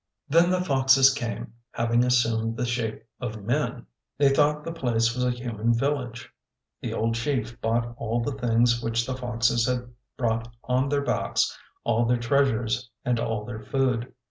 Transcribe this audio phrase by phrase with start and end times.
[0.27, 3.85] Then the foxes came, having assumed the shape of men.
[4.17, 6.27] They thought the place was a human village.
[6.81, 11.55] The old chief bought all the things which the foxes had brought on their backs,
[11.83, 14.11] all their treasures and all their food.